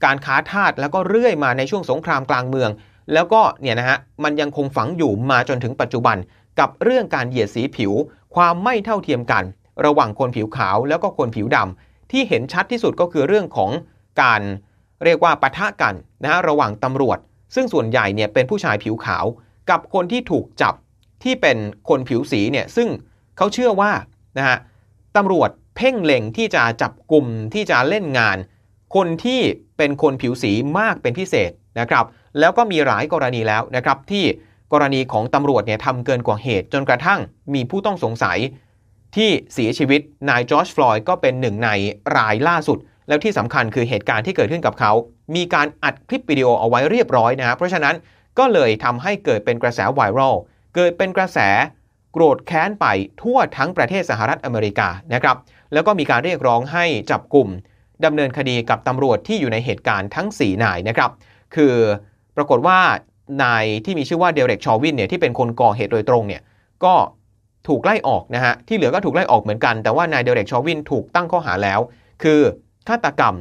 [0.04, 2.70] การค้าทาสแล้วก็เรื่อยมาในช่วงสงครามกลางเมือง
[3.12, 6.16] แล้วก็เนี่ยนะฮะมันยังคงฝังอยู่มาจนถึงปัจจุบัน
[6.60, 7.92] กับเรื่องการเหยียดสีผิว
[8.34, 9.44] ความไม่เท่าเทียมกัน
[9.84, 13.70] ระหว่างคนผิวขาวแล้วก็คนผิวดำที่เห็นชัดที่สุดก็คือเรื่องของ
[14.22, 14.42] การ
[15.04, 17.18] เรียกว่าปะทะกันนะฮะระหว่างตำรวจ
[17.54, 19.24] ซึ่งส่วนใหญ่เนี่ยเป็นผู้ชายผิวขาว
[19.70, 20.74] กับคนที่ถูกจับ
[21.24, 21.56] ที่เป็น
[21.88, 22.88] คนผิวสีเนี่ยซึ่ง
[23.36, 23.92] เขาเชื่อว่า
[24.38, 24.58] นะฮะ
[25.16, 28.36] ตำรวจเพ่งเล็งที่จะจับกลุ่มที่จะเล่นงาน
[28.94, 29.40] คนที่
[29.76, 32.04] เป็นคนผิวสีมากเป็นพิเศษนะครับ
[32.38, 34.24] แล้วก็มีหลายกรณีแล้วนะครับ ที่
[34.72, 37.20] กรณีของตำรวจเนี่ยทำเกินกว่าเหตุจนกระทั่ง
[37.54, 38.38] มีผู้ต้องสงสัย
[39.16, 41.70] ที่เสียชีวิตนายจอร์จฟลอยด์ก็เป็นหนึ่งใน
[42.16, 44.92] รายล่าสุด แล้วที่สำคัญคือเหตุการณ์ที่เกิดขึ้นกับเขา
[45.36, 47.94] มีการอัดคลิปวิดีโอเอาไว้เรียบร้อยนะเพราะฉะนั้น
[48.38, 50.34] ก็เลยทำให้เกิดเป็นกระแสไวรัล
[50.74, 51.38] เกิดเป็นกระแส
[52.12, 52.86] โกรธแค้นไป
[53.22, 55.36] ทั่วทั้งประเทศสหรัฐอเมริกานะครับ
[55.72, 57.48] แล้วก็มีการเรียกร้องให้จับกลุ่ม
[58.04, 61.10] ดำเนินคดีกับตำรวจที่อยู่ในเหตุการณ์ทั้ง 4 นายนะครับ
[61.54, 61.74] คือ
[62.36, 62.78] ปรากฏว่า
[63.42, 66.42] นายที่มีชื่อว่าเดเร็กชอวินเนี่ยที่เป็นคนก่อเหตุโดยตรงเนี่ย
[66.84, 66.94] ก็
[67.68, 71.80] ถูกไล่ออกนะฮะที่เหลือก็ถูกไล่ออกเหมือนกัน แต่ว่านายเดเร็กชอวินถูกตั้งข้อหาแล้ว
[72.22, 72.40] คือ
[72.88, 73.34] ฆาตกรรม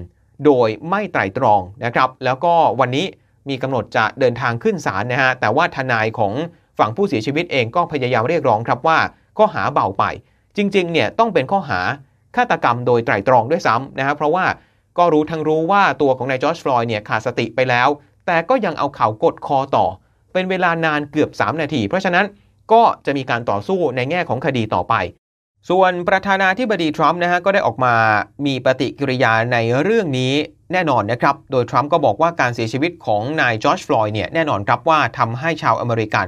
[0.46, 3.06] โดยไม่ไตร่ตรองนะครับ แล้วก็วันนี้
[3.50, 6.34] มีกำหนดจะเดินทางขึ้นศาลนะฮะแต่ว่าทนายของ
[6.80, 9.00] ฝั่งผู้เสียชีวิตเองก็พยายามเรียกร้องครับว่า
[9.38, 10.04] ข้อหาเบาไป
[10.58, 11.82] จริงๆเนี่ยต้องเป็นข้อหา
[12.36, 14.46] ฆาตกรรมโดยไตร่ตรองด้วยซ้ำนะฮะเพราะว่า
[14.98, 17.88] ก็รู้ทั้งรู้ว่าตัวของนายจอร์จฟลอยด์เนี่ยขาดสติไปแล้ว
[18.26, 19.86] แต่ก็ยังเอาเข่ากดคอต่อ
[20.34, 22.26] เป็นเวลานานเกือบ 3 นาที เพราะฉะนั้น
[22.74, 24.94] ก็จะมีการต่อสู้ในแง่ของคดีต่อไป
[25.70, 27.96] ส่วนประธานาธิบดีทรัมป์นะฮะก็ได้ออกมา
[28.46, 30.34] มีปฏิกิริยาในเรื่องนี้
[30.74, 36.28] แน่นอนนะครับ โดยทรัมป์ก็บอกว่าการเสียชีวิตของนายจอร์จฟลอยด์เนี่ยแน่นอนครับว่าทำให้ชาวอเมริกัน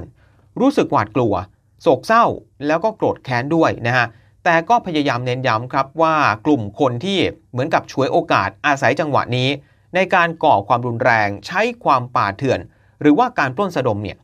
[0.60, 1.34] รู้สึกหวาดกลัว
[1.82, 2.24] โศกเศร้า
[2.66, 4.06] แล้วก็โกรธแค้นด้วยนะฮะ
[4.44, 6.16] แต่ก็พยายามเน้นย้ำครับว่า
[6.46, 7.18] กลุ่มคนที่
[7.50, 9.48] เหมือนกับช่วยโอกาสอาศัยจังหวะนี้
[9.94, 12.60] ในการก่อความรุนแรงใช้ความป่าเถื่อน
[13.00, 14.18] หรือว่าการปล้นสะดมเนี่ย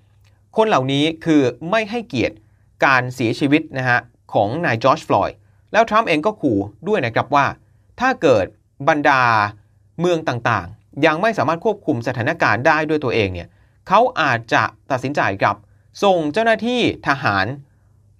[0.57, 2.37] คนเหล่านี้คือไม่ให้เกียรติ
[2.85, 3.99] การเสียชีวิตนะฮะ
[4.33, 5.37] ของนายจอร์จฟลอยด์
[5.73, 7.47] แล้วทรัมป์เองก็ขู่ด้วยนะครับว่า
[8.01, 8.47] ถ้าเกิด
[8.88, 9.23] บรรดา
[10.01, 13.49] เมืองต่างๆ ยังไม่สามารถควบคุมสถานการณ์ได้ด้วยตัวเองเนี่ย
[13.88, 15.57] เขาอาจจะตัดสินใจกับ
[16.02, 17.46] ส่งเจ้าหน้าที่ทหาร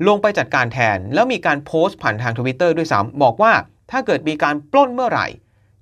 [0.09, 3.53] ลงไปจัดการแทน แล้วมีการโพสต์ผ่านทางทวิตเตอร์ด้วยซ้ำบอกว่า
[3.91, 5.27] ถ้าเกิดมีการปล้นเมื่อไหร่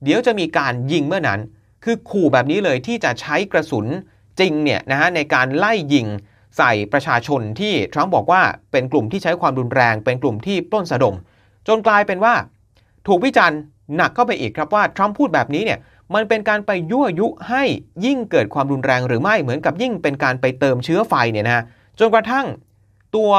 [0.04, 1.40] เดี๋ยวจะมีการยิงเมื่อนั้น
[1.84, 3.86] คือขู่แบบนี้เลยที่จะใช้กระสุน
[4.40, 6.06] จริงเนี่ยนะฮะในการไล่ยิง
[6.58, 11.14] ใส่ประชาชนที่ทรัมป์บอกว่าเป็นกลุ่มที่ใช้ความรุนแรง เป็นกลุ่มที่ปล้นสะดม
[11.68, 12.34] จนกลายเป็นว่า
[13.06, 13.58] ถูกวิจารณ์
[13.96, 15.78] หนักเข้าไปอีกครับว่าทรัมป์พูดแบบนี้เนี่ย
[16.14, 17.62] มันเป็นการไปยั่วยุให้
[18.04, 21.64] ยิ่งเกิดความรุนแรงหรือไม่เหมือนกับยิ่งเป็นการไปเติมเชื้อไฟเนี่ยนะฮะ
[21.98, 22.46] จนกระทั่ง
[23.16, 23.30] ตัว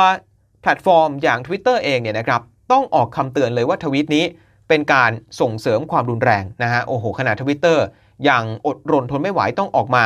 [0.62, 4.26] แพลตฟอร์มอย่าง Twitter เองเนี่ยนะครับต้องออกคำเตือนเลยว่าทวีตนี้
[4.70, 5.12] เป็นการ
[5.42, 7.86] ส่งเสริมความรุนแรงนะฮะโอ้โหขนาดทวิตเตอร์
[8.26, 10.04] อย่างอดรนทนไม่ไหวต้องออกมา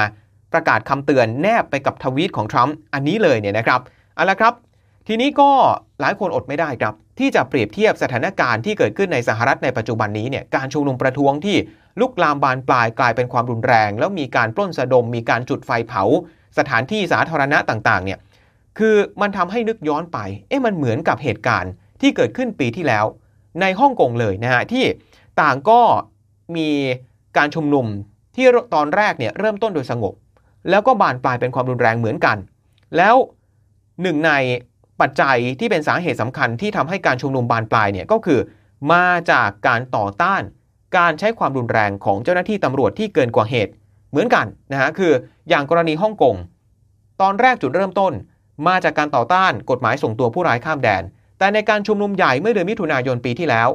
[0.54, 3.82] ประกาศคำเตือนแนบไปกับทวีตของทรัมป์อันนี้เลยเนี่ยนะครับ
[4.16, 4.54] เอาละครับ
[5.08, 5.50] ทีนี้ก็
[6.02, 11.58] หลายคนอดไม่ได้ครับ ที่จะเปรียบเทียบสถานการณ์ที่เกิดขึ้นในสหรัฐในปัจจุบันนี้เนี่ยการชุมนุมประท้วงที่
[12.00, 16.04] ลุกลามบานปลายกลายเป็นความรุนแรง แล้วมีการปล้นสะดม มีการจุดไฟเผา
[16.58, 18.20] สถานที่สาธารณะต่างๆเนี่ย
[18.78, 23.06] คือมันทำให้นึกย้อนไป เอ๊ะมันเหมือนกับเหตุการณ์ที่เกิดขึ้นปีที่แล้ว
[23.62, 24.86] ในฮ่องกงเลยนะฮะที่
[25.42, 25.82] ต่างก็
[26.56, 26.70] มี
[27.38, 27.86] การชุมนุม
[28.36, 30.14] ที่ตอนแรกเนี่ยเริ่มต้นโดยสงบ
[30.70, 32.38] แล้วก็บานปลายเป็นความรุนแรงเหมือนกัน
[32.98, 33.16] แล้ว
[34.02, 34.32] หนึ่งใน
[35.02, 38.40] ปัจจัยที่เป็นสาเหตุสำคัญที่ทำให้การชุมนุมบานปลายเนี่ยก็คือ
[38.92, 40.42] มาจากการต่อต้าน
[40.98, 43.72] การใช้ความรุนแรงของเจ้าหน้าที่ตำรวจที่เกินกว่าเหตุ
[44.10, 45.12] เหมือนกันนะฮะคือ
[45.50, 46.36] อย่างกรณีฮ่องกง
[47.22, 48.14] ตอนแรกจุดเริ่มต้น
[48.68, 51.04] มาจากการต่อต้านกฎหมายส่งตัวผู้ร้ายข้ามแดน
[51.40, 53.70] แต่ในการชุมนุมใหญ่เมื่อเดือนมิถุนายนปีที่แล้ว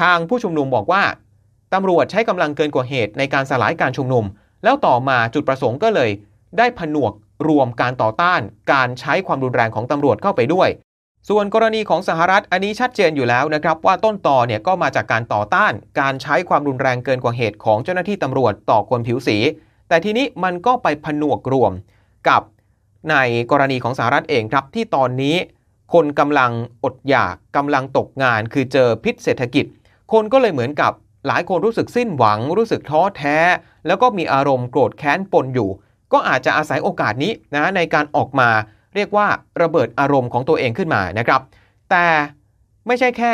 [0.00, 1.02] ทางผู้ชุมนุมบอกว่า
[1.74, 4.24] ตำรวจใช้กำลังเกินกว่าเหตุในการสลายการชุมนุม
[4.64, 6.10] แล้วต่อมาจุดประสงค์ก็เลย
[6.58, 7.12] ได้ผนวก
[7.48, 8.40] รวมการต่อต้าน
[8.72, 10.68] การใช้ความรุนแรงของตำรวจเข้าไปด้วย
[11.28, 19.36] ส่วนกรณีของสหรัฐอันนี้ชัดเจนอยู่แล้วนะครับ ว่าต้นต่อเนี่ยก็มาจากการต่อต้าน การใช้ความรุนแรงเกินกว่าเหตุของเจ้าหน้าที่ตำรวจต่อคนผิวสี
[19.88, 21.72] แต่ทีนี้มันก็ไปผนวกรวม
[22.28, 22.42] กับ
[23.10, 23.16] ใน
[23.50, 25.36] กรณีของสหรัฐเองครับที่ตอนนี้
[25.94, 26.50] คนกำลัง
[26.84, 29.64] อดอยากกำลังตกงาน คือเจอพิษเศรษฐกิจ
[30.12, 30.92] คนก็เลยเหมือนกับ
[31.26, 33.38] หลายคนรู้สึกสิ้นหวัง รู้สึกท้อแท้
[33.86, 35.70] แล้วก็มีอารมณ์โกรธแค้นปนอยู่
[36.12, 38.48] ก็อาจจะอาศัยโอกาสนี้นะในการออกมา
[38.94, 39.26] เรียกว่า
[39.62, 41.40] ระเบิดอารมณ์ของตัวเองขึ้นมานะครับ
[41.90, 42.06] แต่
[42.86, 43.32] ไม่ใช่แค่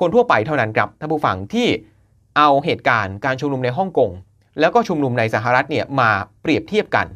[0.00, 1.68] คนทั่วไปเท่านั้นครับท่านผู้ฟังที่
[2.36, 4.10] เอาเหตุการณ์การชุมนุมในฮ่องกง
[4.60, 6.10] แล้วก็ชุมนุมในสหรัฐเนี่ยมา
[6.42, 7.06] เปรียบเทียบกัน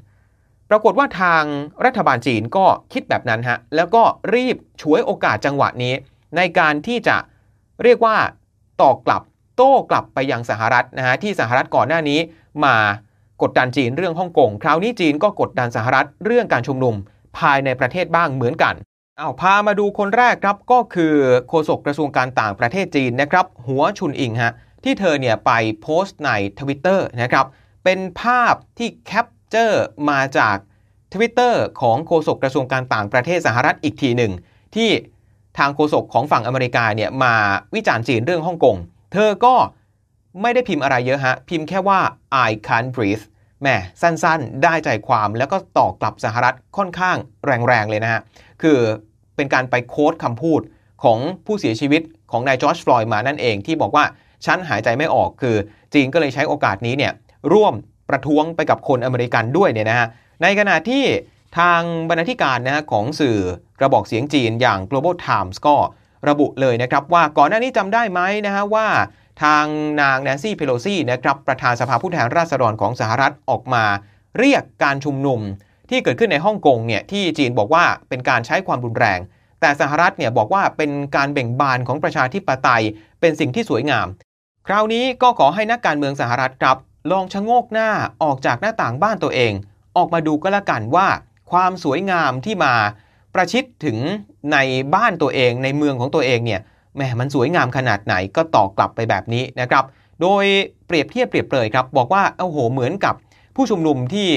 [0.70, 1.44] ปรากฏว่าทาง
[1.85, 4.03] รัฐบาลจีนก็คิดแบบนั้นฮะ แล้วก็
[4.35, 5.94] รีบฉวยโอกาสจังหวะนี้
[6.37, 7.16] ในการที่จะ
[7.83, 8.16] เรียกว่า
[8.81, 9.22] ตอกกลับ
[9.57, 12.18] โต้กลับไปยังสหรัฐนะฮะที่สหรัฐก่อนหน้านี้
[12.64, 12.77] มา
[13.42, 16.94] กดดันจีนเรื่องฮ่องกงคราวนี้จีนก็กดดันสหรัฐเรื่องการชุมนุม
[17.38, 18.74] ภายในประเทศบ้างเหมือนกัน
[19.18, 21.14] เอาพามาดูคนแรกครับก็คือ
[21.48, 24.53] โฆษกกระทรวงการต่างประเทศจีนนะครับหัวชุนอิ๋งฮะ
[24.85, 25.50] ที่เธอเนี่ยไป
[25.81, 27.46] โพสต์ในทวิตเตอร์นะครับ
[27.85, 30.57] เป็นภาพที่ capture มาจาก
[31.12, 34.33] ทวิตเตอร์ของโฆษกกระทรวงการต่างประเทศสหรัฐอีกทีหนึ่ง
[34.75, 34.90] ที่
[35.59, 37.35] ทางโฆษกของฝั่งอเมริกาเนี่ยมา
[37.75, 38.77] วิจารณ์จีนเรื่องฮ่องกง
[39.12, 39.55] เธอก็
[40.43, 42.01] ไม่ได้พิมพ์อะไรเยอะฮะ พิมพ์แค่ว่า
[42.47, 43.25] I can't breathe
[43.61, 43.69] แหม
[44.03, 48.21] สั้นๆ ได้ใจความแล้วก็ตอบกลับสหรัฐค่อนข้างแรงๆ เลยนะฮะ
[48.62, 48.79] คือ
[49.37, 50.61] เป็นการไปโค้ดคำพูด
[51.05, 54.05] ของผู้เสียชีวิตของนายจอร์จฟลอยด์มานั่นเองที่บอกว่า
[54.47, 55.57] ฉันหายใจไม่ออกคือ
[55.95, 57.12] จีนก็เลยใช้โอกาสนี้เนี่ย
[57.53, 57.75] ร่วม
[58.09, 60.09] ประท้วงไปกับคนอเมริกันด้วยเนี่ยนะฮะ
[60.43, 61.05] ในขณะที่
[61.59, 63.38] ทางบรรณาธิการนะฮะของสื่อ
[63.79, 65.77] กระบอกเสียงจีนอย่าง Global Times ก็
[66.29, 68.87] ระบุเลยนะครับว่าก่อนหน้านี้จำได้ไหมนะฮะว่า
[69.43, 69.64] ทาง
[70.01, 73.85] นางแนนซี่เพโลซีนะครับประธานสภาผู้แทนราษฎรของสหรัฐออกมา
[74.38, 75.40] เรียกการชุมนุม
[75.90, 79.21] ที่เกิดขึ้นในฮ่องกงเนี่ยที่จีนบอกว่าเป็นการใช้ความรุนแรง
[79.61, 82.85] แต่สหรัฐเนี่ยบอกว่าเป็นการเบ่งบานของประชาธิปไตย
[83.21, 84.07] เป็นสิ่งที่สวยงาม
[84.67, 86.77] คราวนี้ก็ขอให้นักการเมืองสหรัฐครับ
[87.11, 87.88] ลองชะโงกหน้า
[88.23, 89.53] ออกจากหน้าต่างบ้านตัวเอง
[89.97, 91.07] ออกมาดูก็แล้วกันว่า
[91.51, 92.75] ความสวยงามที่มา
[93.35, 93.99] ประชิดถึง
[94.53, 94.57] ใน
[94.95, 96.61] บ้านตัวเองในเมืองของตัวเองเนี่ย
[96.95, 99.85] แหมมันสวยงามขนาดไหนก็ตอบกลับไปแบบนี้นะครับ
[100.23, 100.45] โดย
[100.87, 103.14] เปรียบเทียบเปรียบเปรยครับ บอกว่าโอ้โหเหมือนกับ
[103.57, 104.29] ผู้ชุมนุมที่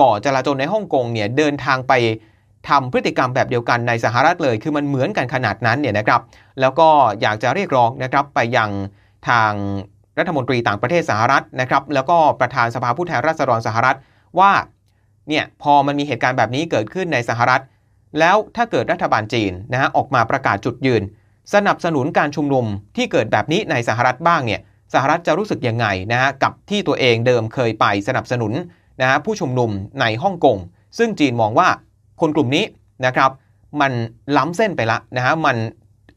[0.00, 1.92] ก่อจลาจลในฮ่องกงเนี่ยเดินทางไป
[2.68, 6.20] ทำพฤติกรรมแบบเดียวกันในสหรัฐเลย คือมันเหมือนกันขนาดนั้นเนี่ยนะครับ
[6.60, 6.88] แล้วก็
[7.20, 8.70] อยากจะเรียกร้องนะครับไปยัง
[9.28, 9.52] ทาง
[10.18, 13.96] รัฐมนตรีต่างประเทศสหรัฐนะครับแล้วก็ประธานสภาผู้แทนราษฎรสหรัฐ
[14.38, 14.52] ว่า
[15.28, 17.62] เนี่ยพอมันมีเหตุการณ์แบบนี้เกิดขึ้นในสหรัฐ
[18.18, 21.02] แล้วถ้าเกิดรัฐบาลจีนนะฮะออกมาประกาศจุดยืน
[21.54, 22.64] สนับสนุนการชุมนุม
[22.96, 24.60] ที่เกิดแบบนี้ในสหรัฐบ้างเนี่ย
[24.94, 28.52] สหรัฐจะรู้สึกยังไงนะฮะกับที่ตัวเองเดิมเคยไปสนับสนุน
[29.00, 29.70] นะฮะผู้ชุมนุม
[30.00, 30.58] ในฮ่องกง
[30.98, 31.68] ซึ่งจีนมองว่า
[32.20, 32.64] คนกลุ่มนี้
[33.06, 33.30] นะครับ
[33.80, 33.92] มัน
[34.36, 35.56] ล้ำเส้นไปละนะฮะมัน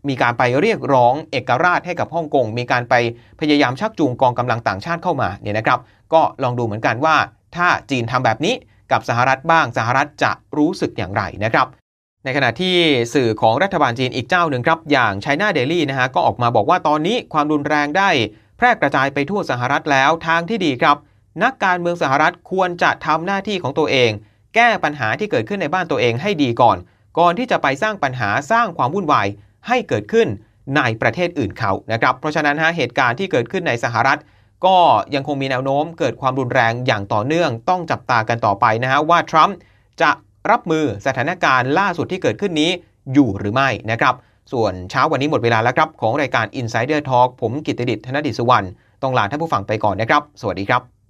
[0.09, 2.93] มีการไปเรียกร้องเอกราชให้กับฮ่องกง มีการไป
[3.39, 5.79] พยายามชักจูงกองกำลังต่างชาติเข้ามาเนี่ยนะครับ
[6.13, 7.15] ก็ลองดูเหมือนกันว่า
[7.55, 8.55] ถ้าจีนทำแบบนี้
[8.91, 11.67] กับสหรัฐบ้างสหรัฐจะรู้สึกอย่างไรนะครับ
[12.23, 12.75] ในขณะที่
[13.13, 18.09] สื่อของรัฐบาลจีนอีกเจ้าหนึ่งครับ อย่าง China Daily นะฮะก็ออกมาบอกว่าตอนนี้ความรุนแรงได้
[18.57, 20.97] แพร่กระจายไปทั่วสหรัฐแล้วทางที่ดีครับ
[21.43, 24.11] นักการเมืองสหรัฐควรจะทำหน้าที่ของตัวเอง
[24.55, 26.77] แก้ปัญหาที่เกิดขึ้นในบ้านตัวเองให้ดีก่อน
[27.19, 29.27] ก่อนที่จะไปสร้างปัญหาสร้างความวุ่นวาย
[29.67, 30.27] ให้เกิดขึ้น
[30.77, 34.19] ในประเทศอื่นเขานะครับเพราะฉะนั้นฮะเหตุการณ์ที่เกิดขึ้นในสหรัฐ
[34.65, 34.77] ก็
[35.15, 39.57] ยังคงมีแนวโน้มเกิดความรุนแรงอย่างต่อเนื่อง ต้องจับตากันต่อไปนะฮะว่าทรัมป์
[40.01, 40.11] จะ
[40.51, 42.71] รับมือสถานการณ์ล่าสุดที่เกิดขึ้นนี้
[43.13, 44.15] อยู่หรือไม่นะครับ
[44.51, 48.67] ส่วนเช้าวันนี้หมดเวลาแล้วครับ ของรายการ Insider Talk ผมกิตติดิษฐ์ธนดิษสุวรรณ
[49.01, 51.02] ต้องลาท่านผู้ฟังไปก่อนนะครับ สวัสดีครับ